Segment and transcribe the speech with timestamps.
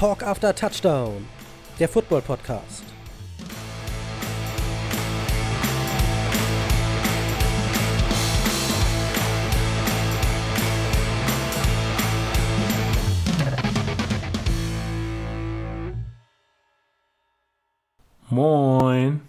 [0.00, 1.28] Talk After Touchdown,
[1.78, 2.84] der Football Podcast.
[18.30, 19.20] Moin.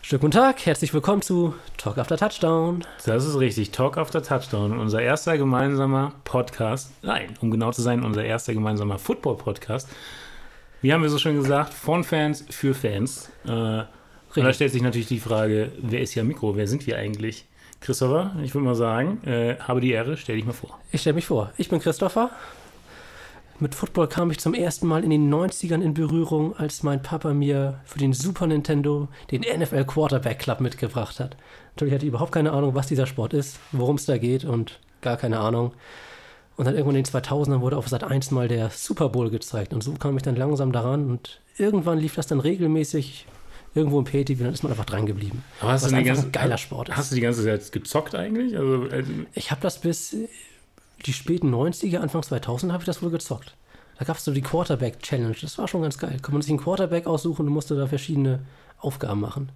[0.00, 1.54] Schönen guten Tag, herzlich willkommen zu
[1.86, 2.84] Talk After Touchdown.
[3.04, 6.90] Das ist richtig, Talk After Touchdown, unser erster gemeinsamer Podcast.
[7.02, 9.88] Nein, um genau zu sein, unser erster gemeinsamer Football-Podcast.
[10.82, 13.30] Wie haben wir so schon gesagt, von Fans für Fans.
[13.44, 13.86] Äh, und
[14.34, 16.56] da stellt sich natürlich die Frage, wer ist hier am Mikro?
[16.56, 17.44] Wer sind wir eigentlich?
[17.80, 20.80] Christopher, ich würde mal sagen, äh, habe die Ehre, stell dich mal vor.
[20.90, 22.30] Ich stelle mich vor, ich bin Christopher.
[23.58, 27.32] Mit Football kam ich zum ersten Mal in den 90ern in Berührung, als mein Papa
[27.32, 31.38] mir für den Super Nintendo den NFL Quarterback Club mitgebracht hat.
[31.74, 34.78] Natürlich hatte ich überhaupt keine Ahnung, was dieser Sport ist, worum es da geht und
[35.00, 35.72] gar keine Ahnung.
[36.56, 39.72] Und dann irgendwann in den 2000ern wurde auf Sat 1 mal der Super Bowl gezeigt
[39.72, 43.26] und so kam ich dann langsam daran und irgendwann lief das dann regelmäßig
[43.74, 45.42] irgendwo im PTV und dann ist man einfach dran geblieben.
[45.60, 46.96] Aber hast was du einfach ganze, ein geiler Sport ist.
[46.96, 48.56] Hast du die ganze Zeit gezockt eigentlich?
[48.56, 50.14] Also, also Ich habe das bis
[51.04, 53.54] die späten 90er, Anfang 2000 habe ich das wohl gezockt.
[53.98, 55.36] Da gab es so die Quarterback Challenge.
[55.40, 56.18] Das war schon ganz geil.
[56.20, 58.40] Kann man sich einen Quarterback aussuchen und musste da verschiedene
[58.78, 59.50] Aufgaben machen.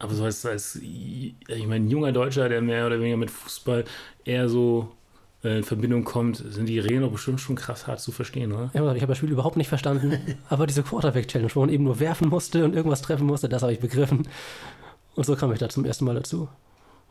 [0.00, 3.84] Aber so als, als ich meine, ein junger Deutscher, der mehr oder weniger mit Fußball
[4.24, 4.92] eher so
[5.44, 8.70] äh, in Verbindung kommt, sind die Regeln doch bestimmt schon krass hart zu verstehen, oder?
[8.74, 10.38] Ja, ich habe das Spiel überhaupt nicht verstanden.
[10.48, 13.62] aber diese Quarterback Challenge, wo man eben nur werfen musste und irgendwas treffen musste, das
[13.62, 14.28] habe ich begriffen.
[15.14, 16.48] Und so kam ich da zum ersten Mal dazu.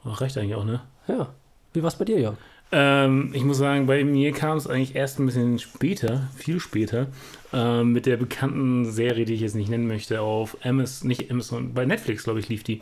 [0.05, 0.81] Ach, reicht eigentlich auch, ne?
[1.07, 1.33] Ja.
[1.73, 2.37] Wie war es bei dir, Jörg?
[2.71, 7.07] Ähm, ich muss sagen, bei mir kam es eigentlich erst ein bisschen später, viel später,
[7.53, 11.73] ähm, mit der bekannten Serie, die ich jetzt nicht nennen möchte, auf Amazon, nicht Amazon,
[11.73, 12.81] bei Netflix, glaube ich, lief die.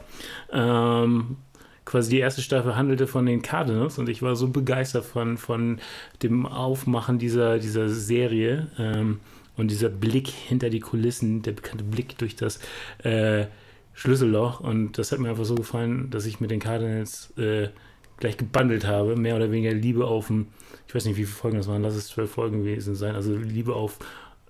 [0.52, 1.38] Ähm,
[1.86, 5.80] quasi die erste Staffel handelte von den Cardinals und ich war so begeistert von, von
[6.24, 9.20] dem Aufmachen dieser, dieser Serie ähm,
[9.56, 12.60] und dieser Blick hinter die Kulissen, der bekannte Blick durch das
[13.04, 13.46] äh,
[13.94, 17.70] Schlüsselloch und das hat mir einfach so gefallen, dass ich mit den Cardinals äh,
[18.18, 20.48] gleich gebundelt habe, mehr oder weniger Liebe auf dem,
[20.88, 23.36] ich weiß nicht, wie viele Folgen das waren, lass es zwölf Folgen gewesen sein, also
[23.36, 24.00] Liebe auf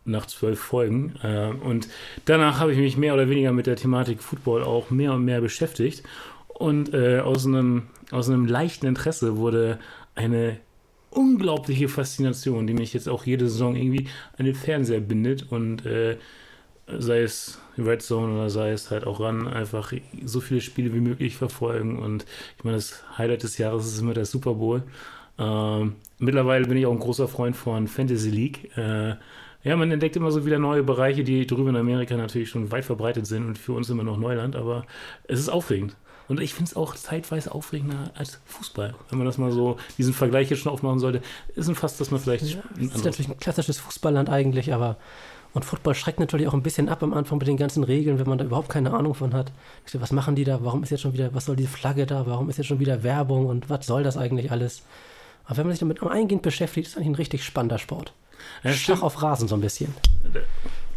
[0.05, 1.15] nach zwölf Folgen.
[1.23, 1.87] Äh, und
[2.25, 5.41] danach habe ich mich mehr oder weniger mit der Thematik Football auch mehr und mehr
[5.41, 6.03] beschäftigt.
[6.47, 9.79] Und äh, aus, einem, aus einem leichten Interesse wurde
[10.13, 10.57] eine
[11.09, 16.17] unglaubliche Faszination, die mich jetzt auch jede Saison irgendwie an den Fernseher bindet und äh,
[16.87, 19.91] sei es Red Zone oder sei es halt auch ran, einfach
[20.23, 21.99] so viele Spiele wie möglich verfolgen.
[21.99, 22.25] Und
[22.57, 24.83] ich meine, das Highlight des Jahres ist immer der Super Bowl.
[25.37, 28.77] Ähm, mittlerweile bin ich auch ein großer Freund von Fantasy League.
[28.77, 29.15] Äh,
[29.63, 32.85] ja, man entdeckt immer so wieder neue Bereiche, die drüben in Amerika natürlich schon weit
[32.85, 34.85] verbreitet sind und für uns immer noch Neuland, aber
[35.27, 35.95] es ist aufregend.
[36.27, 38.95] Und ich finde es auch zeitweise aufregender als Fußball.
[39.09, 41.21] Wenn man das mal so, diesen Vergleich jetzt schon aufmachen sollte,
[41.55, 42.45] ist ein fast, dass man vielleicht.
[42.45, 44.97] Ja, ist natürlich ein klassisches Fußballland eigentlich, aber
[45.55, 48.27] und Football schreckt natürlich auch ein bisschen ab am Anfang mit den ganzen Regeln, wenn
[48.27, 49.53] man da überhaupt keine Ahnung von hat.
[49.93, 50.59] Was machen die da?
[50.61, 52.27] Warum ist jetzt schon wieder, was soll diese Flagge da?
[52.27, 54.83] Warum ist jetzt schon wieder Werbung und was soll das eigentlich alles?
[55.45, 58.11] Aber wenn man sich damit eingehend beschäftigt, ist eigentlich ein richtig spannender Sport.
[58.63, 59.95] Ja, Schach auf Rasen so ein bisschen.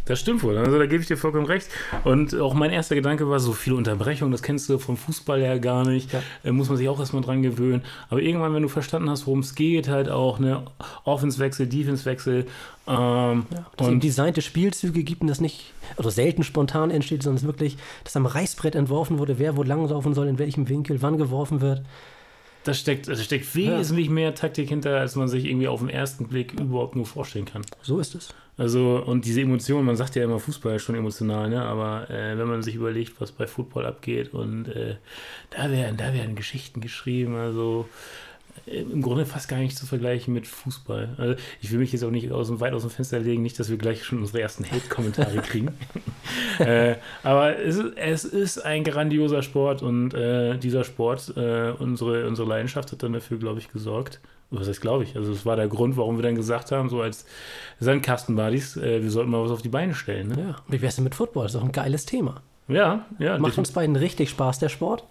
[0.09, 0.57] Das stimmt wohl.
[0.57, 1.67] Also da gebe ich dir vollkommen recht.
[2.03, 5.59] Und auch mein erster Gedanke war so viele Unterbrechungen, das kennst du vom Fußball ja
[5.59, 6.11] gar nicht.
[6.11, 6.23] Ja.
[6.43, 7.83] Äh, muss man sich auch erstmal dran gewöhnen.
[8.09, 10.63] Aber irgendwann, wenn du verstanden hast, worum es geht, halt auch ne
[11.03, 12.47] Offenswechsel, Defensewechsel.
[12.87, 17.37] Ähm, Ja, dass und designte Spielzüge gibt und das nicht, oder selten spontan entsteht, sondern
[17.37, 21.19] es wirklich, dass am Reißbrett entworfen wurde, wer wo langlaufen soll, in welchem Winkel, wann
[21.19, 21.83] geworfen wird.
[22.63, 26.27] Da steckt, da steckt wesentlich mehr Taktik hinter, als man sich irgendwie auf den ersten
[26.27, 27.61] Blick überhaupt nur vorstellen kann.
[27.81, 28.33] So ist es.
[28.57, 31.63] Also, und diese Emotionen, man sagt ja immer, Fußball ist schon emotional, ne?
[31.63, 34.97] aber äh, wenn man sich überlegt, was bei Football abgeht und äh,
[35.49, 37.87] da, werden, da werden Geschichten geschrieben, also
[38.65, 41.15] im Grunde fast gar nicht zu vergleichen mit Fußball.
[41.17, 43.59] Also, ich will mich jetzt auch nicht aus dem, weit aus dem Fenster legen, nicht,
[43.59, 45.69] dass wir gleich schon unsere ersten Hate-Kommentare kriegen.
[46.59, 52.27] äh, aber es ist, es ist ein grandioser Sport und äh, dieser Sport, äh, unsere,
[52.27, 54.19] unsere Leidenschaft hat dann dafür, glaube ich, gesorgt.
[54.51, 55.15] Was heißt, glaube ich?
[55.15, 57.25] Also, es war der Grund, warum wir dann gesagt haben, so als
[57.79, 60.29] Sandkastenbuddies, äh, wir sollten mal was auf die Beine stellen.
[60.29, 60.41] Ne?
[60.41, 60.55] Ja.
[60.67, 61.43] Wie wär's denn mit Football?
[61.43, 62.41] Das ist auch ein geiles Thema.
[62.67, 63.37] Ja, ja.
[63.39, 65.03] Macht uns beiden richtig Spaß, der Sport.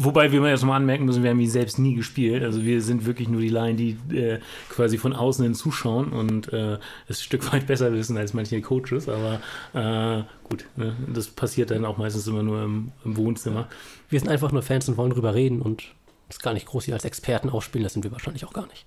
[0.00, 2.44] Wobei wir mal jetzt mal anmerken müssen, wir haben ihn selbst nie gespielt.
[2.44, 6.52] Also wir sind wirklich nur die Laien, die äh, quasi von außen hin zuschauen und
[6.52, 6.78] äh,
[7.08, 9.08] es ein Stück weit besser wissen als manche Coaches.
[9.08, 9.40] Aber
[9.74, 10.94] äh, gut, ne?
[11.12, 13.66] das passiert dann auch meistens immer nur im, im Wohnzimmer.
[14.08, 15.82] Wir sind einfach nur Fans und wollen drüber reden und
[16.28, 17.82] uns gar nicht groß hier als Experten aufspielen.
[17.84, 18.84] Das sind wir wahrscheinlich auch gar nicht.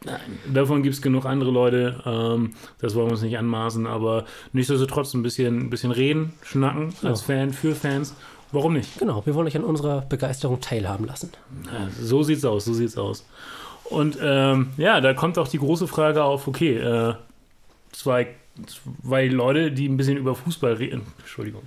[0.54, 2.02] Davon gibt es genug andere Leute.
[2.06, 6.94] Ähm, das wollen wir uns nicht anmaßen, aber nichtsdestotrotz ein bisschen, ein bisschen reden, schnacken
[7.04, 7.36] als Ja.
[7.36, 8.16] Fan für Fans.
[8.52, 9.00] Warum nicht?
[9.00, 11.32] Genau, wir wollen euch an unserer Begeisterung teilhaben lassen.
[11.66, 13.26] Ja, so sieht's aus, so sieht's aus.
[13.86, 17.14] Und ähm, ja, da kommt auch die große Frage auf, okay, äh,
[17.92, 18.28] zwei
[19.04, 21.64] weil Leute, die ein bisschen über Fußball reden, Entschuldigung,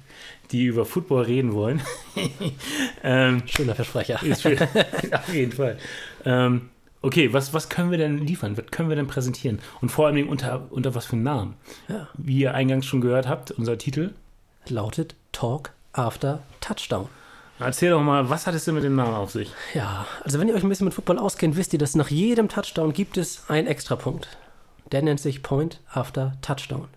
[0.51, 1.83] die über Football reden wollen.
[3.03, 4.19] ähm, Schöner Versprecher.
[4.19, 4.59] Schön,
[5.13, 5.79] auf jeden Fall.
[6.25, 6.69] Ähm,
[7.03, 8.57] okay, was, was können wir denn liefern?
[8.57, 9.61] Was können wir denn präsentieren?
[9.81, 11.55] Und vor allem unter, unter was für einen Namen?
[11.89, 12.09] Ja.
[12.15, 14.13] Wie ihr eingangs schon gehört habt, unser Titel
[14.69, 17.09] lautet Talk After Touchdown.
[17.61, 19.53] Erzähl doch mal, was hat es denn mit dem Namen auf sich?
[19.75, 22.49] Ja, also wenn ihr euch ein bisschen mit Football auskennt, wisst ihr, dass nach jedem
[22.49, 24.29] Touchdown gibt es einen Extrapunkt.
[24.91, 26.89] Der nennt sich Point After Touchdown.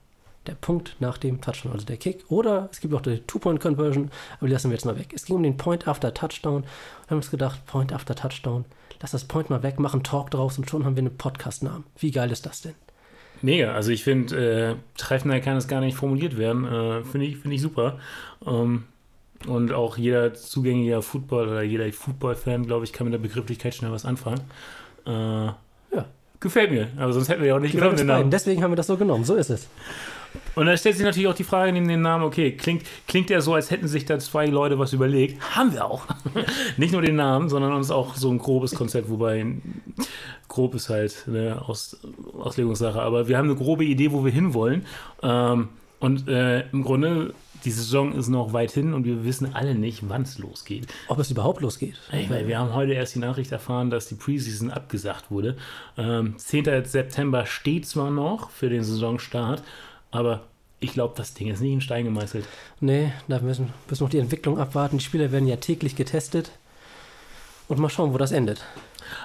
[0.48, 2.26] Der Punkt nach dem Touchdown, also der Kick.
[2.30, 5.14] Oder es gibt auch die Two-Point-Conversion, aber die lassen wir jetzt mal weg.
[5.14, 6.64] Es ging um den Point After Touchdown.
[6.64, 8.66] Wir haben uns gedacht, Point After Touchdown,
[9.00, 11.84] lass das Point mal weg, machen Talk draus und schon haben wir einen Podcast-Namen.
[12.00, 12.76] Wie geil ist das denn?
[13.42, 16.66] Mega, also ich finde, äh, treffender kann es gar nicht formuliert werden.
[16.66, 18.00] Äh, finde ich, find ich super.
[18.46, 18.84] Ähm,
[19.46, 23.92] und auch jeder zugängliche Football oder jeder Football-Fan, glaube ich, kann mit der Begrifflichkeit schnell
[23.92, 24.42] was anfangen.
[25.06, 26.06] Äh, ja.
[26.40, 28.32] Gefällt mir, aber sonst hätten wir ja auch nicht Gefällt genommen.
[28.32, 29.68] Deswegen haben wir das so genommen, so ist es.
[30.56, 33.42] Und da stellt sich natürlich auch die Frage neben dem Namen, okay, klingt, klingt ja
[33.42, 35.42] so, als hätten sich da zwei Leute was überlegt.
[35.56, 36.04] Haben wir auch.
[36.78, 39.46] Nicht nur den Namen, sondern uns auch so ein grobes Konzept, wobei
[40.48, 41.98] grob ist halt eine Aus,
[42.40, 43.02] Auslegungssache.
[43.02, 44.86] Aber wir haben eine grobe Idee, wo wir hinwollen.
[45.22, 45.70] Ähm,
[46.00, 47.34] und äh, im Grunde,
[47.66, 50.88] die Saison ist noch weit hin und wir wissen alle nicht, wann es losgeht.
[51.08, 51.96] Ob es überhaupt losgeht.
[52.12, 55.58] Ey, weil wir haben heute erst die Nachricht erfahren, dass die Preseason abgesagt wurde.
[55.98, 56.86] Ähm, 10.
[56.86, 59.64] September steht zwar noch für den Saisonstart,
[60.12, 60.42] aber
[60.80, 62.46] ich glaube, das Ding ist nicht in Stein gemeißelt.
[62.80, 64.98] Nee, da müssen wir noch die Entwicklung abwarten.
[64.98, 66.52] Die Spieler werden ja täglich getestet.
[67.68, 68.64] Und mal schauen, wo das endet.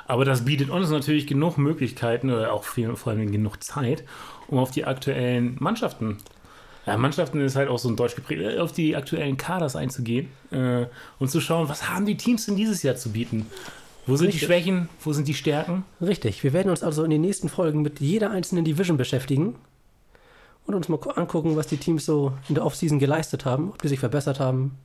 [0.07, 4.05] Aber das bietet uns natürlich genug Möglichkeiten oder auch viel, vor allem genug Zeit,
[4.49, 6.19] um auf die aktuellen Mannschaften,
[6.87, 10.29] ja, Mannschaften ist halt auch so ein deutsch geprägt, äh, auf die aktuellen Kaders einzugehen
[10.51, 10.87] äh,
[11.19, 13.47] und zu schauen, was haben die Teams denn dieses Jahr zu bieten?
[14.07, 14.41] Wo sind Richtig.
[14.41, 14.89] die Schwächen?
[15.01, 15.85] Wo sind die Stärken?
[16.01, 16.43] Richtig.
[16.43, 19.55] Wir werden uns also in den nächsten Folgen mit jeder einzelnen Division beschäftigen
[20.67, 23.89] und uns mal angucken, was die Teams so in der Offseason geleistet haben, ob die
[23.89, 24.79] sich verbessert haben,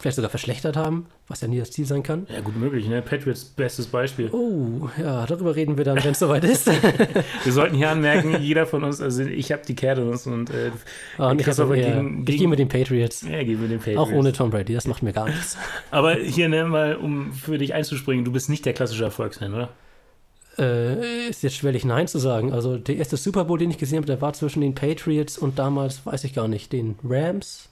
[0.00, 2.26] vielleicht sogar verschlechtert haben, was ja nie das Ziel sein kann.
[2.32, 3.02] Ja, gut möglich, ne?
[3.02, 4.30] Patriots bestes Beispiel.
[4.32, 6.66] Oh, ja, darüber reden wir dann, wenn es soweit ist.
[7.44, 10.70] wir sollten hier anmerken, jeder von uns, also ich habe die Cardinals und äh,
[11.18, 13.22] ah, ich, also, ja, gegen, ich gehe mit den Patriots.
[13.22, 14.00] Ja, gehe mit den Patriots.
[14.00, 15.58] Auch ohne Tom Brady, das macht mir gar nichts.
[15.90, 19.68] Aber hier, ne, mal, um für dich einzuspringen, du bist nicht der klassische Erfolgsfan, oder?
[20.60, 22.52] Äh, ist jetzt schwerlich Nein zu sagen.
[22.52, 25.58] Also der erste Super Bowl, den ich gesehen habe, der war zwischen den Patriots und
[25.58, 27.70] damals, weiß ich gar nicht, den Rams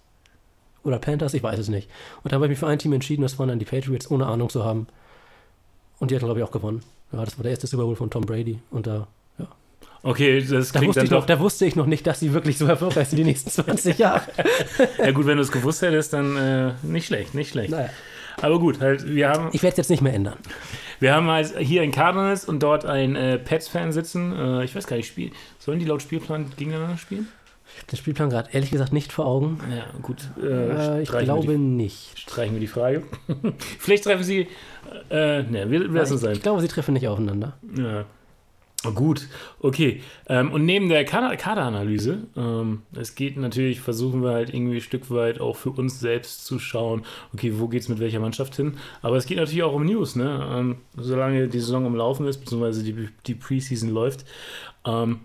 [0.85, 1.91] oder Panthers, ich weiß es nicht.
[2.23, 4.27] Und da habe ich mich für ein Team entschieden, das waren dann die Patriots, ohne
[4.27, 4.87] Ahnung zu haben.
[5.99, 6.81] Und die hatten, glaube ich, auch gewonnen.
[7.13, 8.59] Ja, das war der erste Super Bowl von Tom Brady.
[8.71, 9.07] Und da,
[9.39, 9.49] ja.
[10.03, 11.21] Okay, das da klingt dann doch...
[11.21, 13.99] Noch, da wusste ich noch nicht, dass sie wirklich so erfolgreich sind die nächsten 20
[13.99, 14.23] Jahre.
[14.97, 17.71] ja gut, wenn du es gewusst hättest, dann äh, nicht schlecht, nicht schlecht.
[17.71, 17.91] Naja.
[18.43, 19.51] Aber gut, halt, wir haben...
[19.53, 20.39] Ich werde es jetzt nicht mehr ändern.
[21.01, 24.33] Wir haben halt hier ein Cardinals und dort ein äh, Pets-Fan sitzen.
[24.33, 27.29] Äh, ich weiß gar nicht, spiel, sollen die laut Spielplan gegeneinander spielen?
[27.71, 29.61] Ich habe den Spielplan gerade ehrlich gesagt nicht vor Augen.
[29.71, 30.31] Ja, gut.
[30.43, 32.19] Äh, ich glaube die, nicht.
[32.19, 33.03] Streichen wir die Frage.
[33.79, 34.49] Vielleicht treffen sie.
[35.11, 36.33] Äh, ne, wir lassen es sein.
[36.33, 37.59] Ich glaube, sie treffen nicht aufeinander.
[37.77, 38.07] Ja.
[38.85, 39.27] Gut,
[39.59, 40.03] okay.
[40.29, 45.11] Ähm, und neben der Kaderanalyse, ähm, es geht natürlich, versuchen wir halt irgendwie ein Stück
[45.11, 47.05] weit auch für uns selbst zu schauen,
[47.35, 48.77] okay, wo geht es mit welcher Mannschaft hin?
[49.03, 50.49] Aber es geht natürlich auch um News, ne?
[50.53, 54.25] Ähm, solange die Saison am Laufen ist, beziehungsweise die, die Preseason läuft,
[54.85, 55.21] ähm,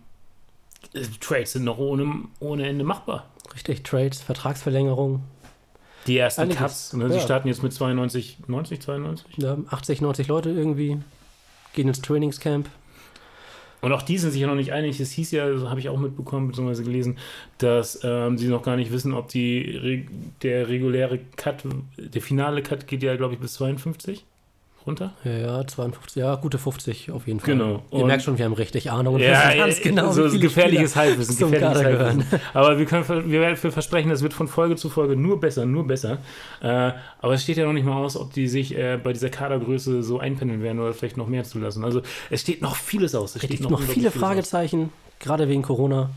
[1.20, 3.28] Trades sind noch ohne, ohne Ende machbar.
[3.54, 5.22] Richtig, Trades, Vertragsverlängerung.
[6.08, 6.60] Die ersten Einiges.
[6.60, 7.04] Cuts, ne?
[7.04, 7.12] Ja.
[7.12, 9.38] sie starten jetzt mit 92, 90, 92?
[9.38, 10.98] Ja, 80, 90 Leute irgendwie,
[11.74, 12.68] gehen ins Trainingscamp
[13.84, 15.00] und auch die sind sich ja noch nicht einig.
[15.02, 16.84] Es hieß ja, habe ich auch mitbekommen bzw.
[16.84, 17.18] gelesen,
[17.58, 20.08] dass ähm, sie noch gar nicht wissen, ob die
[20.42, 21.64] der reguläre Cut,
[21.98, 24.26] der finale Cut geht ja, glaube ich, bis 52
[24.86, 25.14] runter?
[25.24, 27.54] Ja, ja, 52, ja, gute 50 auf jeden Fall.
[27.54, 27.84] Genau.
[27.92, 30.96] Ihr und merkt schon, wir haben richtig Ahnung und ja, ganz genau, so wie gefährliches
[30.96, 31.38] Halbwissen.
[31.38, 32.26] Gefährliches Halbwissen.
[32.54, 35.66] Aber wir können wir werden für versprechen, das wird von Folge zu Folge nur besser,
[35.66, 36.20] nur besser.
[36.62, 39.30] Äh, aber es steht ja noch nicht mal aus, ob die sich äh, bei dieser
[39.30, 41.84] Kadergröße so einpendeln werden oder vielleicht noch mehr zulassen.
[41.84, 43.36] Also es steht noch vieles aus.
[43.36, 45.20] Es steht noch, noch viele Fragezeichen, aus.
[45.20, 46.10] gerade wegen Corona.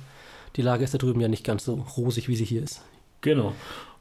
[0.56, 2.82] Die Lage ist da drüben ja nicht ganz so rosig, wie sie hier ist.
[3.20, 3.52] Genau.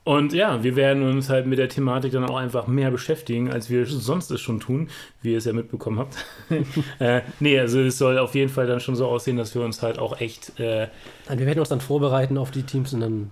[0.06, 3.72] Und ja, wir werden uns halt mit der Thematik dann auch einfach mehr beschäftigen, als
[3.72, 4.88] wir sonst es schon tun,
[5.24, 6.16] wie ihr es ja mitbekommen habt.
[7.00, 9.82] äh, nee, also es soll auf jeden Fall dann schon so aussehen, dass wir uns
[9.82, 10.60] halt auch echt.
[10.60, 10.90] Äh,
[11.28, 13.32] wir werden uns dann vorbereiten auf die Teams und dann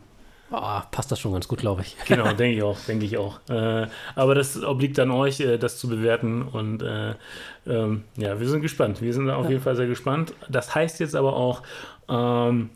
[0.52, 1.96] oh, passt das schon ganz gut, glaube ich.
[2.08, 3.40] genau, denke ich auch, denke ich auch.
[3.50, 7.14] Äh, aber das obliegt dann euch, äh, das zu bewerten und äh,
[7.68, 9.00] ähm, ja, wir sind gespannt.
[9.00, 9.52] Wir sind auf ja.
[9.52, 10.34] jeden Fall sehr gespannt.
[10.50, 11.62] Das heißt jetzt aber auch,
[12.10, 12.72] ähm,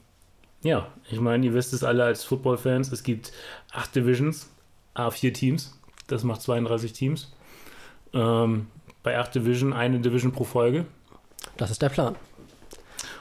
[0.64, 3.32] ja, ich meine, ihr wisst es alle als Football-Fans, es gibt
[3.78, 4.50] acht Divisions,
[4.96, 7.32] A4 Teams, das macht 32 Teams.
[8.14, 8.68] Ähm,
[9.04, 10.86] bei acht Division eine Division pro Folge.
[11.58, 12.16] Das ist der Plan.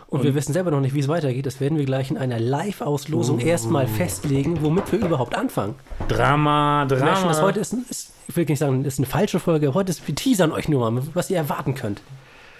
[0.09, 1.47] Und, Und, wir wissen selber noch nicht, wie es weitergeht.
[1.47, 5.75] Das werden wir gleich in einer Live-Auslosung erstmal festlegen, womit wir überhaupt anfangen.
[6.09, 7.27] Drama, Drama.
[7.27, 9.75] dass heute ist, ist, ich will nicht sagen, ist eine falsche Folge.
[9.75, 12.01] Heute ist, wir teasern euch nur mal, was ihr erwarten könnt.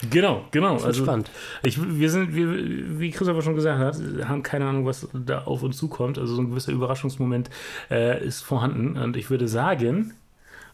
[0.09, 0.73] Genau, genau.
[0.73, 1.31] wird Also, spannend.
[1.63, 5.63] Ich, wir sind, wir, wie Christopher schon gesagt hat, haben keine Ahnung, was da auf
[5.63, 6.17] uns zukommt.
[6.17, 7.49] Also so ein gewisser Überraschungsmoment
[7.89, 8.97] äh, ist vorhanden.
[8.97, 10.13] Und ich würde sagen,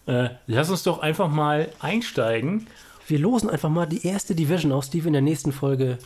[0.05, 2.67] äh, lass uns doch einfach mal einsteigen.
[3.07, 5.97] Wir losen einfach mal die erste Division aus, die wir in der nächsten Folge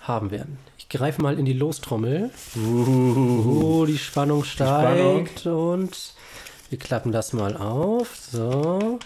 [0.00, 0.58] haben werden.
[0.78, 2.30] Ich greife mal in die Lostrommel.
[2.56, 6.14] Oh, die Spannung steigt und
[6.68, 8.14] wir klappen das mal auf.
[8.16, 8.98] So.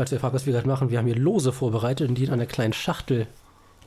[0.00, 2.30] Falls ihr fragt, was wir gerade machen, wir haben hier Lose vorbereitet und die in
[2.30, 3.26] einer kleinen Schachtel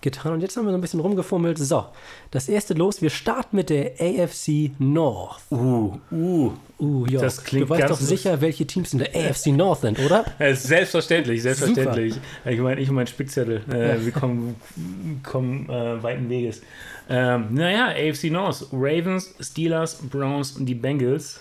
[0.01, 0.33] getan.
[0.33, 1.57] Und jetzt haben wir so ein bisschen rumgefummelt.
[1.57, 1.85] So,
[2.29, 3.01] das erste Los.
[3.01, 5.41] Wir starten mit der AFC North.
[5.49, 6.51] Uh, uh.
[6.79, 7.19] Uh, ja.
[7.19, 10.23] Das klingt du weißt doch sicher, welche Teams in der AFC North sind, oder?
[10.37, 12.13] Äh, Selbstverständlich, selbstverständlich.
[12.45, 14.55] Ich meine, ich und mein Spickzettel, äh, wir kommen,
[15.23, 16.61] kommen äh, weiten Weges.
[17.09, 21.39] Ähm, naja, AFC North, Ravens, Steelers, Browns und die Bengals.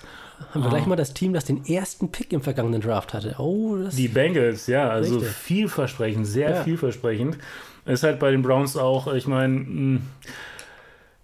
[0.53, 3.37] Haben wir gleich mal das Team, das den ersten Pick im vergangenen Draft hatte.
[3.39, 5.33] Oh, das Die Bengals, ja, also Richtig.
[5.35, 6.65] vielversprechend, sehr Ja.
[6.65, 7.39] vielversprechend.
[7.85, 10.01] Ist halt bei den Browns auch, ich meine, mh,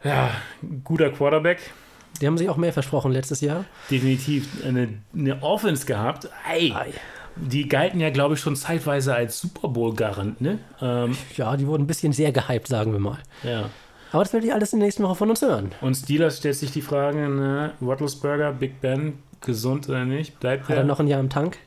[0.04, 0.30] ja,
[0.84, 1.58] guter Quarterback,
[2.20, 3.64] Die haben sich auch mehr versprochen letztes Jahr.
[3.90, 6.28] definitiv eine, eine Offense gehabt.
[6.50, 6.92] Ey, Ei.
[7.36, 10.58] die galten ja, glaube ich, schon zeitweise als Super Bowl-Garant, ne?
[10.80, 13.18] Ähm, Ja, die wurden ein bisschen sehr gehypt, sagen wir mal.
[13.42, 13.68] ja.
[14.12, 15.72] Aber das werdet ihr alles in der nächsten Woche von uns hören.
[15.80, 20.40] Und Steelers stellt sich die Frage, ne, Roethlisberger, Big Ben, gesund oder nicht?
[20.40, 21.58] Bleibt Hat er noch ein Jahr im Tank?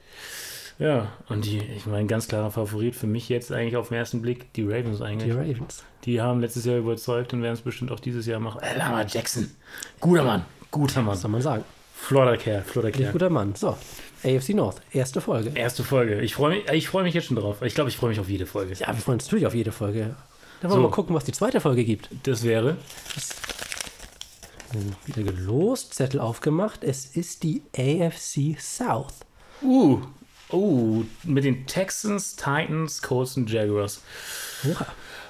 [0.80, 4.22] Ja, und die, ich meine, ganz klarer Favorit für mich jetzt eigentlich auf den ersten
[4.22, 5.34] Blick, die Ravens Die eigentlich.
[5.34, 5.84] Ravens.
[6.06, 8.62] Die haben letztes Jahr überzeugt und werden es bestimmt auch dieses Jahr machen.
[8.64, 9.52] Äh, Lamar Jackson.
[10.00, 10.44] Guter Mann.
[10.72, 11.14] Guter Mann.
[11.14, 11.64] Was soll man sagen?
[11.94, 12.64] Flotter Kerl.
[12.64, 13.12] Flotter Kerl.
[13.12, 13.54] guter Mann.
[13.54, 13.78] So,
[14.24, 15.52] AFC North, erste Folge.
[15.54, 16.20] Erste Folge.
[16.22, 17.62] Ich freue mich, ich freue mich jetzt schon drauf.
[17.62, 18.74] Ich glaube, ich freue mich auf jede Folge.
[18.74, 20.16] Ja, wir freuen uns natürlich auf jede Folge.
[20.62, 20.86] Dann wollen So.
[20.86, 22.10] wir mal gucken, was die zweite Folge gibt.
[22.24, 22.78] Das wäre.
[25.06, 26.84] Wieder gelost, Zettel aufgemacht.
[26.84, 29.16] Es ist die AFC South.
[29.62, 30.00] Uh.
[30.52, 31.04] Uh.
[31.24, 34.02] Mit den Texans, Titans, Colts und Jaguars.
[34.64, 34.86] Ja.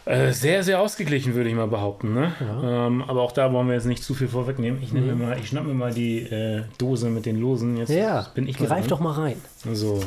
[0.05, 2.13] Äh, sehr, sehr ausgeglichen, würde ich mal behaupten.
[2.13, 2.33] Ne?
[2.63, 4.81] Ähm, aber auch da wollen wir jetzt nicht zu viel vorwegnehmen.
[4.81, 7.77] Ich, nehme mir mal, ich schnapp mir mal die äh, Dose mit den Losen.
[7.77, 9.41] Jetzt Ja, bin ich greif doch mal rein.
[9.73, 10.03] So.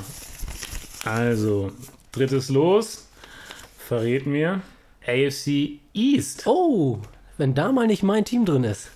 [1.05, 1.71] Also,
[2.13, 3.07] drittes Los.
[3.79, 4.63] Verrät mir.
[5.07, 6.45] AFC East.
[6.47, 6.99] Oh,
[7.39, 8.91] wenn da mal nicht mein Team drin ist.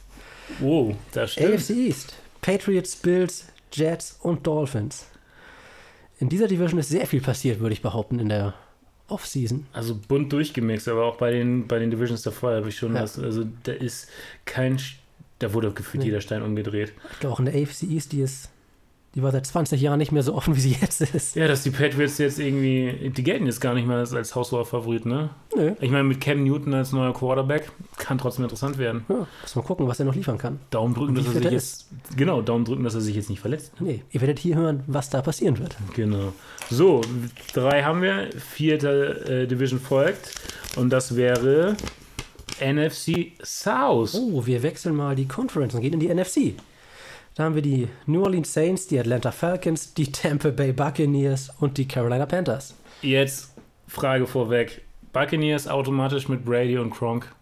[0.62, 1.54] Oh, das stimmt.
[1.54, 2.14] AFC East.
[2.40, 5.06] Patriots, Bills, Jets und Dolphins.
[6.20, 8.54] In dieser Division ist sehr viel passiert, würde ich behaupten, in der
[9.08, 9.66] Offseason.
[9.72, 13.02] Also bunt durchgemixt, aber auch bei den, bei den Divisions davor habe ich schon Ja.
[13.02, 13.18] was.
[13.18, 14.08] Also da ist
[14.44, 14.78] kein.
[15.38, 16.06] Da wurde gefühlt Nee.
[16.10, 16.92] jeder Stein umgedreht.
[17.12, 18.50] Ich glaube auch in der AFC East, die ist,
[19.18, 21.34] die war seit 20 Jahren nicht mehr so offen, wie sie jetzt ist.
[21.34, 23.10] Ja, dass die Patriots jetzt irgendwie.
[23.10, 25.30] Die gelten jetzt gar nicht mehr als, als Haushoher-Favorit, ne?
[25.56, 25.72] Nö.
[25.80, 29.04] Ich meine, mit Cam Newton als neuer Quarterback kann trotzdem interessant werden.
[29.08, 30.60] Ja, muss mal gucken, was er noch liefern kann.
[30.70, 31.88] Daumen drücken, dass er sich jetzt.
[32.16, 33.72] Genau, Daumen drücken, dass er sich jetzt nicht verletzt.
[33.80, 35.76] Nee, ihr werdet hier hören, was da passieren wird.
[35.96, 36.32] Genau.
[36.70, 37.00] So,
[37.54, 38.28] drei haben wir.
[38.38, 40.32] Vierte äh, Division folgt.
[40.76, 41.76] Und das wäre
[42.60, 44.14] NFC South.
[44.14, 46.54] Oh, wir wechseln mal die Conference und gehen in die NFC.
[47.38, 51.78] Da haben wir die New Orleans Saints, die Atlanta Falcons, die Tampa Bay Buccaneers und
[51.78, 52.74] die Carolina Panthers.
[53.00, 53.54] Jetzt
[53.86, 54.82] Frage vorweg.
[55.12, 57.32] Buccaneers automatisch mit Brady und Kronk.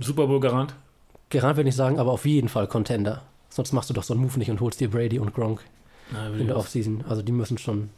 [0.00, 0.74] Super Bowl Garant?
[1.28, 3.22] Gerannt würde ich sagen, aber auf jeden Fall Contender.
[3.50, 5.60] Sonst machst du doch so einen Move nicht und holst dir Brady und Gronk
[6.10, 7.04] Na, in der Offseason.
[7.06, 7.90] Also die müssen schon,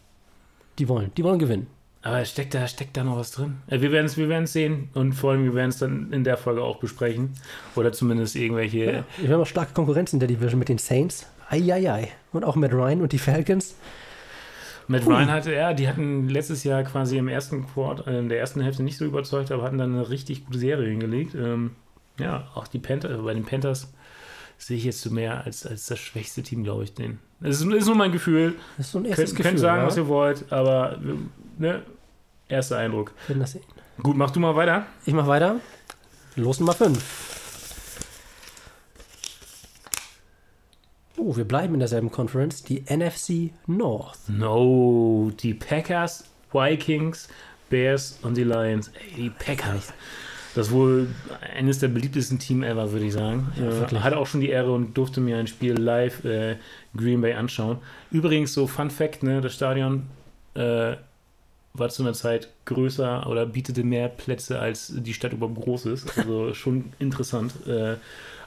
[0.80, 1.68] die wollen, die wollen gewinnen.
[2.02, 3.56] Aber steckt da, steckt da noch was drin?
[3.66, 6.22] Äh, Wir werden es wir werden's sehen und vor allem wir werden es dann in
[6.22, 7.32] der Folge auch besprechen.
[7.74, 8.84] Oder zumindest irgendwelche.
[8.84, 9.04] Ja.
[9.18, 11.26] Wir haben auch starke Konkurrenz in der Division mit den Saints.
[11.48, 12.08] Eieiei.
[12.32, 13.74] Und auch mit Ryan und die Falcons.
[14.88, 18.38] Mit Ryan hatte er, die hatten letztes Jahr quasi im ersten Quart, äh, in der
[18.38, 21.34] ersten Hälfte nicht so überzeugt, aber hatten dann eine richtig gute Serie hingelegt.
[21.34, 21.72] Ähm,
[22.20, 23.92] ja, auch die Panthers, bei den Panthers
[24.58, 27.18] sehe ich jetzt so mehr als, als das schwächste Team, glaube ich, den.
[27.40, 28.54] Das ist, ist nur mein Gefühl.
[28.76, 29.58] Das ist so ein Könnt, erstes könnt Gefühl.
[29.58, 29.86] sagen, ja?
[29.88, 30.98] was ihr wollt, aber
[31.58, 31.82] ne,
[32.48, 33.12] erster Eindruck.
[33.28, 33.64] Werden das sehen.
[34.02, 34.86] Gut, mach du mal weiter.
[35.04, 35.60] Ich mache weiter.
[36.36, 37.26] Los Nummer 5.
[41.16, 42.62] Oh, wir bleiben in derselben Conference.
[42.62, 44.18] Die NFC North.
[44.28, 47.28] No, die Packers, Vikings,
[47.70, 48.88] Bears und die Lions.
[48.88, 49.92] Ey, die Packers.
[50.54, 51.08] Das ist wohl
[51.54, 53.52] eines der beliebtesten Team ever, würde ich sagen.
[53.56, 56.56] Ja, äh, hatte auch schon die Ehre und durfte mir ein Spiel live äh,
[56.96, 57.78] Green Bay anschauen.
[58.10, 60.06] Übrigens, so Fun Fact, ne, das Stadion
[60.54, 60.96] äh,
[61.78, 66.18] war zu einer Zeit größer oder bietete mehr Plätze, als die Stadt überhaupt groß ist.
[66.18, 67.52] Also schon interessant.
[67.66, 67.97] Äh,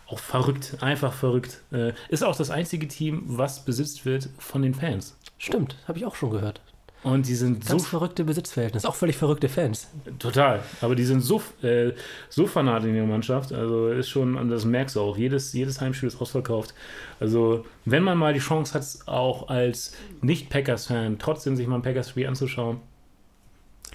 [0.08, 1.62] auch verrückt, einfach verrückt.
[1.72, 5.16] Äh, ist auch das einzige Team, was besitzt wird von den Fans.
[5.38, 6.62] Stimmt, habe ich auch schon gehört.
[7.02, 9.88] Und die sind Ganz so verrückte Besitzverhältnisse, auch völlig verrückte Fans.
[10.20, 10.62] Total.
[10.82, 11.94] Aber die sind so, äh,
[12.28, 13.54] so fanatisch in ihrer Mannschaft.
[13.54, 16.74] Also ist schon, das merkst du auch, jedes, jedes Heimspiel ist ausverkauft.
[17.22, 22.28] Also, wenn man mal die Chance hat, auch als Nicht-Packers-Fan trotzdem sich mal ein Packers-Spiel
[22.28, 22.82] anzuschauen,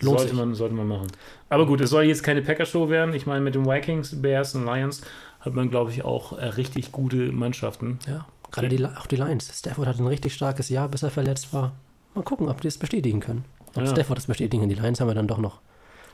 [0.00, 0.38] Lohnt sollte sich.
[0.38, 1.06] man, sollte man machen.
[1.48, 3.14] Aber gut, es soll jetzt keine Packers-Show werden.
[3.14, 5.02] Ich meine, mit den Vikings, Bears und Lions
[5.40, 7.98] hat man, glaube ich, auch äh, richtig gute Mannschaften.
[8.08, 9.50] Ja, gerade die, auch die Lions.
[9.56, 11.72] Stafford hat ein richtig starkes Jahr, bis er verletzt war.
[12.14, 13.44] Mal gucken, ob die es bestätigen können.
[13.74, 13.86] Ob Ja.
[13.86, 14.68] Stafford das bestätigen kann.
[14.68, 15.60] Die Lions haben wir dann doch noch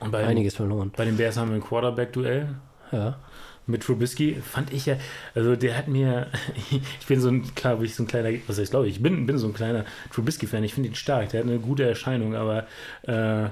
[0.01, 0.93] Und bei, einiges verloren.
[0.97, 2.55] bei den Bears haben wir ein Quarterback-Duell.
[2.93, 3.19] Ja.
[3.67, 4.97] Mit Trubisky fand ich ja,
[5.35, 6.27] also der hat mir,
[6.71, 9.03] ich bin so ein, klar, bin ich so ein kleiner, was heißt, glaube ich, ich
[9.03, 12.35] bin, bin so ein kleiner Trubisky-Fan, ich finde ihn stark, der hat eine gute Erscheinung,
[12.35, 12.67] aber
[13.03, 13.51] äh,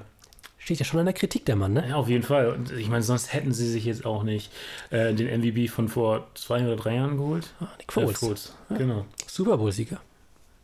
[0.59, 1.87] Steht ja schon an der Kritik, der Mann, ne?
[1.89, 2.49] ja, auf jeden Fall.
[2.51, 4.51] Und ich meine, sonst hätten sie sich jetzt auch nicht
[4.91, 7.49] äh, den MVP von vor zwei oder drei Jahren geholt.
[7.61, 8.19] Ah, Nick Äh, Foles.
[8.19, 9.07] Foles, Genau.
[9.27, 10.01] Super Bowl-Sieger.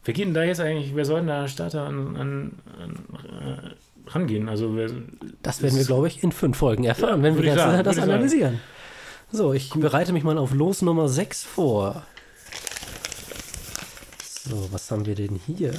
[0.05, 3.75] Wer geht denn da jetzt eigentlich, wer soll denn da Starter an, an, an
[4.07, 4.49] äh, rangehen?
[4.51, 4.91] Also, wer,
[5.43, 7.97] Das werden wir, glaube ich, in fünf Folgen erfahren, Ja, wenn wir das, sagen, das
[7.97, 8.11] sagen.
[8.11, 8.61] analysieren.
[9.33, 12.03] So, ich bereite mich mal auf Los Nummer 6 vor.
[14.47, 15.73] So, was haben wir denn hier?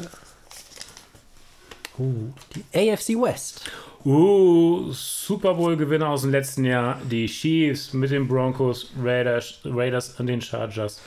[1.99, 3.69] Uh, die AFC West.
[4.05, 10.27] Uh, Super Bowl-Gewinner aus dem letzten Jahr, die Chiefs mit den Broncos, Raiders, Raiders und
[10.27, 11.01] den Chargers.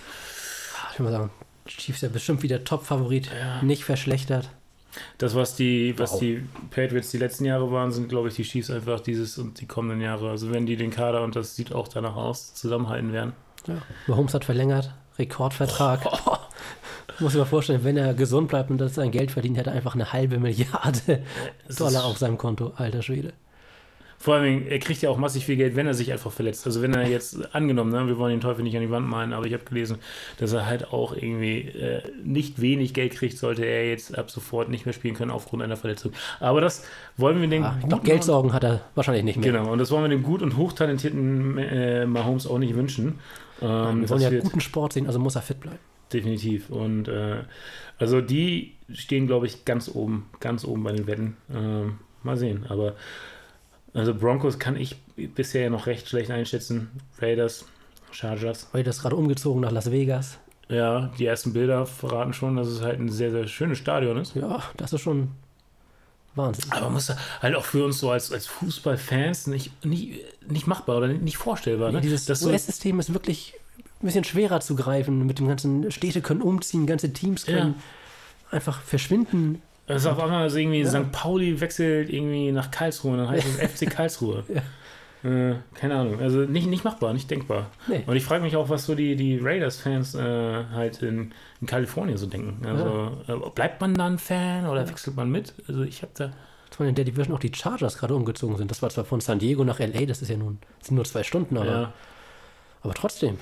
[0.93, 1.31] Ich würde mal sagen,
[1.67, 3.31] Chiefs ja bestimmt wieder Top-Favorit.
[3.38, 3.62] Ja.
[3.62, 4.50] Nicht verschlechtert.
[5.19, 6.21] Das, was die, was Wow.
[6.21, 9.67] die Patriots die letzten Jahre waren, sind, glaube ich, die Chiefs einfach dieses und die
[9.67, 10.31] kommenden Jahre.
[10.31, 13.33] Also wenn die den Kader, und das sieht auch danach aus, zusammenhalten werden.
[13.69, 13.76] Ja.
[14.09, 14.93] Mahomes hat verlängert.
[15.19, 16.05] Rekordvertrag.
[17.21, 19.77] Muss ich mir vorstellen, wenn er gesund bleibt und das sein Geld verdient, hätte er
[19.77, 21.23] einfach eine halbe Milliarde
[21.79, 22.73] Dollar auf seinem Konto.
[22.77, 23.33] Alter Schwede.
[24.21, 26.67] Vor allem, er kriegt ja auch massig viel Geld, wenn er sich einfach verletzt.
[26.67, 29.33] Also wenn er jetzt, angenommen, ne, wir wollen den Teufel nicht an die Wand malen,
[29.33, 29.99] aber ich habe gelesen,
[30.39, 34.71] dass er halt auch irgendwie äh, nicht wenig Geld kriegt, sollte er jetzt ab sofort
[34.71, 36.13] nicht mehr spielen können aufgrund einer Verletzung.
[36.41, 36.85] Aber das
[37.16, 39.53] wollen wir dem Ah, guten- Geldsorgen hat er wahrscheinlich nicht mehr.
[39.53, 43.21] Genau, und das wollen wir dem gut und hochtalentierten äh, Mahomes auch nicht wünschen.
[43.62, 45.79] Ähm, Wir wollen das ja guten Sport sehen, also muss er fit bleiben.
[46.12, 46.71] Definitiv.
[46.71, 47.42] Und äh,
[47.99, 51.37] also die stehen, glaube ich, ganz oben, ganz oben bei den Wetten.
[51.55, 52.66] Ähm, mal sehen.
[52.68, 52.94] Aber
[53.94, 56.90] also Broncos kann ich bisher ja noch recht schlecht einschätzen.
[57.21, 57.66] Raiders,
[58.11, 58.68] Chargers.
[58.73, 60.38] Das gerade umgezogen nach Las Vegas.
[60.68, 64.35] Ja, die ersten Bilder verraten schon, dass es halt ein sehr, sehr schönes Stadion ist.
[64.35, 65.29] Ja, das ist schon
[66.35, 66.71] Wahnsinn.
[66.73, 71.09] Aber muss halt auch für uns so als, als Fußballfans nicht, nicht, nicht machbar oder
[71.09, 71.90] nicht vorstellbar.
[71.90, 72.01] Ne?
[72.01, 73.55] dieses Dass so- US-System ist wirklich
[74.03, 75.27] ein bisschen schwerer zu greifen.
[75.27, 77.75] Mit dem ganzen Städte können umziehen, ganze Teams können
[78.51, 79.61] einfach verschwinden.
[79.87, 80.91] Es ist auf einmal so irgendwie, Ja.
[80.91, 81.13] St.
[81.13, 84.45] Pauli wechselt irgendwie nach Karlsruhe und dann heißt es FC Karlsruhe.
[85.25, 86.21] äh, keine Ahnung.
[86.21, 87.71] Also nicht, nicht machbar, nicht denkbar.
[87.89, 88.03] Nee.
[88.07, 92.19] Und ich frage mich auch, was so die, die Raiders-Fans äh, halt in, in Kalifornien
[92.19, 92.65] so denken.
[92.67, 95.55] Also äh, bleibt man dann Fan oder wechselt man mit?
[95.69, 96.31] Also ich habe da.
[96.85, 98.71] In der Division auch die Chargers gerade umgezogen sind.
[98.71, 101.05] Das war zwar von San Diego nach LA, das ist ja nun das sind nur
[101.07, 101.93] zwei Stunden, aber, Ja,
[102.83, 103.39] aber trotzdem.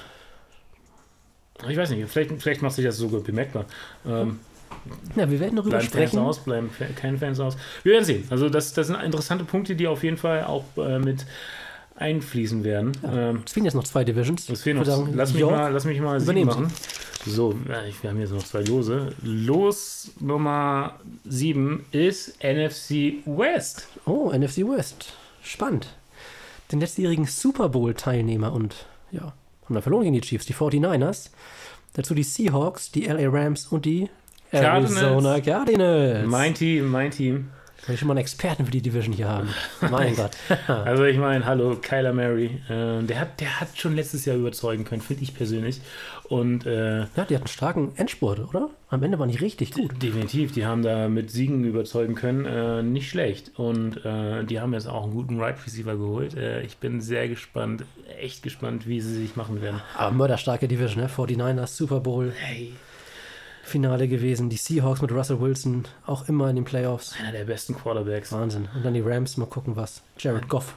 [1.68, 3.64] Ich weiß nicht, vielleicht, vielleicht macht sich das sogar bemerkbar.
[4.06, 4.40] Ähm,
[5.16, 6.18] Ja, wir werden darüber bleiben Fans sprechen.
[6.18, 7.56] aus, bleiben keine Fans aus.
[7.82, 8.24] Wir werden sehen.
[8.30, 11.24] Also das, das sind interessante Punkte, die auf jeden Fall auch äh, mit
[11.96, 12.92] einfließen werden.
[13.10, 14.48] Ähm, Es fehlen jetzt noch zwei Divisions.
[14.50, 16.72] Es fehlen noch, sagen, lass, mich mal, lass mich mal sieben machen.
[17.24, 19.12] So, wir haben jetzt noch zwei Lose.
[19.22, 23.88] Los Nummer 7 ist NFC West.
[24.04, 25.14] Oh, NFC West.
[25.42, 25.88] Spannend.
[26.70, 29.32] Den letztjährigen Super Bowl-Teilnehmer und ja,
[29.66, 31.30] haben dann verloren gegen die Chiefs, die 49ers.
[31.94, 34.08] Dazu die Seahawks, die LA Rams und die
[34.50, 34.96] Cardinals.
[34.96, 36.26] Arizona Cardinals.
[36.26, 37.48] Mein Team, mein Team.
[37.86, 39.48] Will ich schon mal einen Experten für die Division hier haben.
[39.90, 40.32] Mein Gott.
[40.66, 42.60] Also ich meine, hallo, Kyler Murray.
[42.68, 45.80] Äh, der, hat, der hat schon letztes Jahr überzeugen können, finde ich persönlich.
[46.24, 48.70] Und äh, Ja, die hatten einen starken Endspurt, oder?
[48.88, 50.02] Am Ende waren die richtig gut.
[50.02, 52.44] definitiv, die haben da mit Siegen überzeugen können.
[52.44, 53.52] Äh, nicht schlecht.
[53.58, 56.34] Und äh, die haben jetzt auch einen guten Right Receiver geholt.
[56.34, 57.84] Äh, ich bin sehr gespannt,
[58.20, 59.80] echt gespannt, wie sie sich machen werden.
[59.96, 61.08] Aber mörderstarke Division, ne?
[61.08, 62.72] 49ers, Super Bowl, Hey,
[63.66, 64.48] Finale gewesen.
[64.50, 67.14] Die Seahawks mit Russell Wilson, auch immer in den Playoffs.
[67.20, 68.32] einer der besten Quarterbacks.
[68.32, 68.68] Wahnsinn.
[68.74, 70.74] Und dann die Rams, mal gucken, was Jared Goff,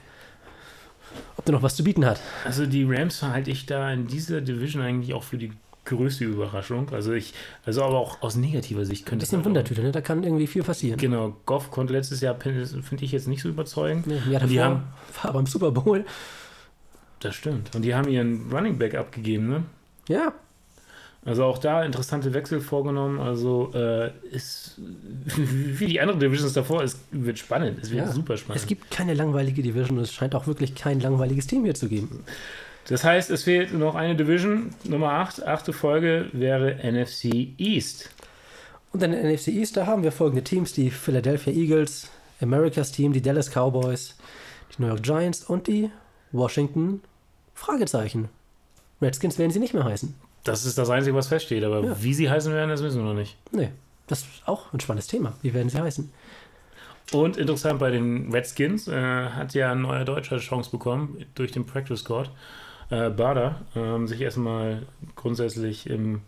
[1.38, 2.19] ob der noch was zu bieten hat.
[2.45, 5.52] Also die Rams halte ich da in dieser Division eigentlich auch für die
[5.86, 6.89] größte Überraschung.
[6.91, 7.34] Also ich,
[7.65, 9.91] also aber auch aus negativer Sicht könnte Das ist eine es halt Wundertüte, ne?
[9.91, 10.99] Da kann irgendwie viel passieren.
[10.99, 12.65] Genau, Goff konnte letztes Jahr, finde
[13.06, 14.06] ich jetzt nicht so überzeugend.
[14.08, 14.84] Ne, Ja, die haben-
[15.23, 16.06] war beim Super Bowl.
[17.21, 17.75] Das stimmt.
[17.75, 19.63] Und die haben ihren Running Back abgegeben, ne?
[20.08, 20.34] Ja,
[21.25, 23.19] Also auch da interessante Wechsel vorgenommen.
[23.19, 24.75] Also äh, ist
[25.36, 27.79] wie die anderen Divisions davor, es wird spannend.
[27.82, 28.12] Es wird Ja.
[28.12, 28.62] super spannend.
[28.62, 31.89] es gibt keine langweilige Division und es scheint auch wirklich kein langweiliges Team hier zu
[31.89, 32.23] geben.
[32.88, 34.69] das heißt, es fehlt noch eine Division.
[34.86, 38.10] Nummer 8, achte Folge wäre NFC East.
[38.91, 42.10] Und in der NFC East, da haben wir folgende Teams: die Philadelphia Eagles,
[42.41, 44.15] Americas Team, die Dallas Cowboys,
[44.75, 45.91] die New York Giants und die
[46.32, 47.01] Washington
[47.53, 48.29] Fragezeichen.
[49.01, 50.15] Redskins werden sie nicht mehr heißen.
[50.43, 51.63] Das ist das Einzige, was feststeht.
[51.63, 51.95] Aber Ja.
[52.02, 53.38] wie sie heißen werden, das wissen wir noch nicht.
[53.52, 53.71] Nee,
[54.08, 55.34] das ist auch ein spannendes Thema.
[55.41, 56.12] Wie werden sie heißen?
[57.12, 58.93] Und interessant bei den Redskins äh,
[59.30, 62.30] hat ja ein neuer Deutscher Chance bekommen durch den Practice Squad.
[62.91, 64.84] Äh, Bader, ähm, sich erstmal
[65.15, 66.21] grundsätzlich ähm,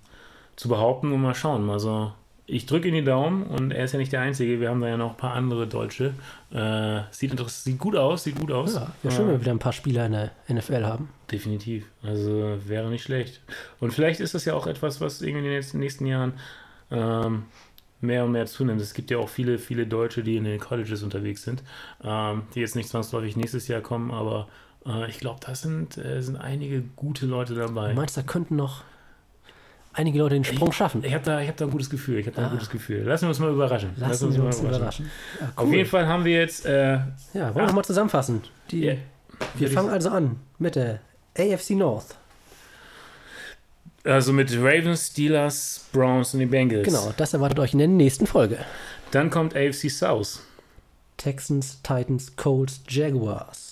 [0.55, 1.69] zu behaupten und mal schauen.
[1.69, 2.13] Also
[2.51, 4.59] ich drücke in die Daumen und er ist ja nicht der Einzige.
[4.59, 6.13] Wir haben da ja noch ein paar andere Deutsche.
[6.51, 8.75] Äh, sieht, sieht gut aus, sieht gut aus.
[8.75, 11.09] Ja, wäre schön, wenn wir wieder ein paar Spieler in der NFL haben.
[11.31, 11.85] Definitiv.
[12.03, 13.41] Also wäre nicht schlecht.
[13.79, 16.33] Und vielleicht ist das ja auch etwas, was irgendwie in den nächsten, nächsten Jahren
[16.91, 17.43] ähm,
[18.01, 18.81] mehr und mehr zunimmt.
[18.81, 21.63] Es gibt ja auch viele, viele Deutsche, die in den Colleges unterwegs sind,
[22.03, 24.49] ähm, die jetzt nicht zwangsläufig nächstes Jahr kommen, aber
[24.85, 27.91] äh, ich glaube, da sind, äh, sind einige gute Leute dabei.
[27.91, 28.83] Du meinst, da könnten noch
[29.93, 31.03] einige Leute den Sprung schaffen?
[31.03, 32.19] Ich habe da, ich hab da ein gutes Gefühl.
[32.19, 32.51] Ich habe da ein Ah.
[32.51, 33.03] gutes Gefühl.
[33.03, 33.91] Lassen wir uns mal überraschen.
[33.97, 35.09] Lassen wir uns überraschen.
[35.39, 38.41] Ja, Auf jeden Fall haben wir jetzt äh, Ja, wollen wir nochmal zusammenfassen.
[38.71, 38.93] Die, Ja.
[39.55, 40.99] Wir fangen also an mit der
[41.37, 42.15] AFC North.
[44.03, 46.85] also mit Ravens, Steelers, Browns und den Bengals.
[46.87, 48.57] Genau, das erwartet euch in der nächsten Folge.
[49.11, 50.41] Dann kommt AFC South.
[51.17, 53.70] Texans, Titans, Colts, Jaguars.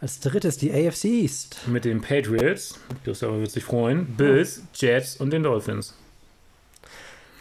[0.00, 1.66] Als drittes die AFC East.
[1.66, 5.94] Mit den Patriots, Gustav wird sich freuen, Bills, Jets und den Dolphins.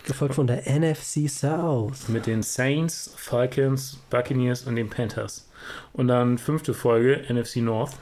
[0.06, 2.08] Gefolgt von der NFC South.
[2.08, 5.48] Mit den Saints, Falcons, Buccaneers und den Panthers.
[5.94, 7.94] Und dann fünfte Folge, NFC North,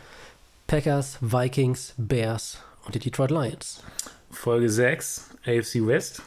[0.67, 3.81] Packers, Vikings, Bears und die Detroit Lions.
[4.29, 6.21] Folge 6, AFC West,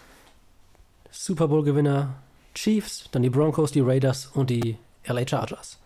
[1.11, 2.15] Super Bowl-Gewinner
[2.55, 5.79] Chiefs, dann die Broncos, die Raiders und die LA Chargers.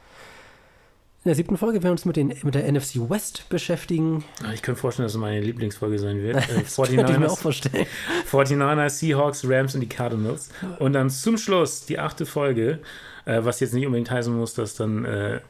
[1.23, 4.25] In der siebten Folge werden wir uns mit, den, mit der NFC West beschäftigen.
[4.43, 6.37] Ah, Ich könnte vorstellen, dass es meine Lieblingsfolge sein wird.
[6.51, 7.87] Äh, Das könnte ich mir auch 49ers, vorstellen.
[8.31, 10.49] 49ers, Seahawks, Rams und die Cardinals.
[10.79, 12.79] Und dann zum Schluss die achte Folge,
[13.27, 15.41] äh, was jetzt nicht unbedingt heißen muss, dass dann äh,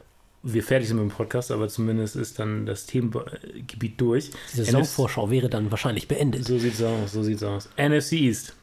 [0.43, 4.31] wir fertig sind mit dem Podcast, aber zumindest ist dann das Themengebiet durch.
[4.31, 6.45] Die NFC Saisonvorschau wäre dann wahrscheinlich beendet.
[6.45, 7.69] So sieht's aus, so sieht's aus.
[7.77, 8.53] NFC East.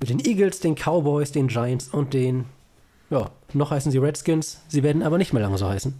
[0.00, 2.46] Mit den Eagles, den Cowboys, den Giants und den,
[3.12, 4.60] ja, noch heißen sie Redskins.
[4.68, 5.94] Sie werden aber nicht mehr lange so heißen.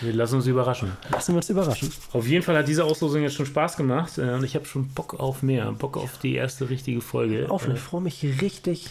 [0.00, 0.92] Wir lassen uns überraschen.
[1.10, 1.90] Lassen wir uns überraschen.
[2.12, 4.88] Auf jeden Fall hat diese Auslosung jetzt schon Spaß gemacht äh, und ich habe schon
[4.88, 7.50] Bock auf mehr, Bock auf die erste richtige Folge.
[7.50, 8.90] Auf, ich Äh, freue mich richtig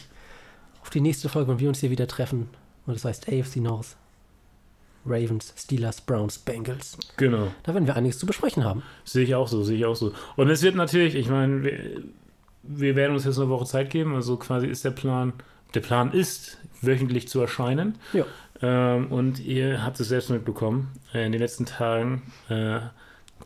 [0.81, 2.49] auf die nächste Folge, wenn wir uns hier wieder treffen.
[2.85, 3.95] Und das heißt AFC North.
[5.05, 6.97] Ravens, Steelers, Browns, Bengals.
[7.17, 8.83] genau, Da werden wir einiges zu besprechen haben.
[9.03, 10.13] sehe ich auch so, sehe ich auch so.
[10.37, 12.01] Und es wird natürlich, ich meine, wir,
[12.63, 15.33] wir werden uns jetzt eine Woche Zeit geben, also quasi ist der Plan,
[15.73, 17.95] der Plan ist, wöchentlich zu erscheinen.
[18.13, 18.25] Ja.
[18.61, 20.91] Ähm, und ihr habt es selbst mitbekommen.
[21.13, 22.79] Äh, in den letzten Tagen äh,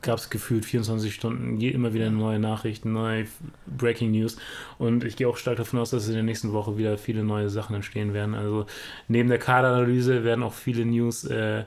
[0.04, 3.26] gab es gefühlt 24 Stunden immer wieder neue Nachrichten, neue
[3.65, 4.38] Breaking News.
[4.78, 7.50] Und ich gehe auch stark davon aus, dass in der nächsten Woche wieder viele neue
[7.50, 8.36] Sachen entstehen werden.
[8.36, 8.67] Also
[9.08, 11.63] neben der Kaderanalyse werden auch viele News äh,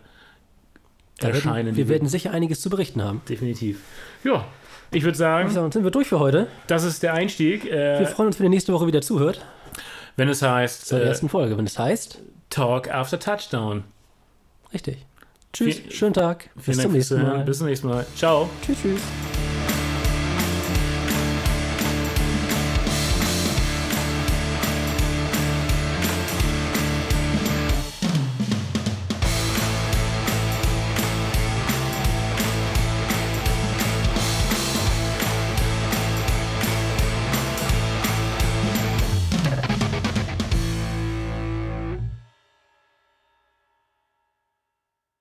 [1.19, 1.67] erscheinen.
[1.67, 3.21] werden, wir werden sicher einiges zu berichten haben.
[3.29, 3.81] definitiv.
[4.25, 4.45] Ja,
[4.93, 6.47] ich würde Ich sagen, sag, dann sind wir durch für heute.
[6.67, 7.65] das ist der Einstieg.
[7.65, 9.45] Wir Äh, freuen uns, wenn ihr nächste Woche wieder zuhört.
[10.21, 11.57] Wenn es heißt Zur äh, ersten Folge.
[11.57, 12.19] Wenn es heißt,
[12.51, 13.85] Talk After Touchdown.
[14.73, 14.99] richtig.
[15.53, 16.51] Tschüss, Vielen- schönen Tag.
[16.67, 17.23] Bis zum nächsten.
[17.23, 17.45] Mal.
[17.45, 18.07] Bis zum nächsten Mal.
[18.17, 18.49] Ciao.
[18.63, 19.01] Tschüss, tschüss.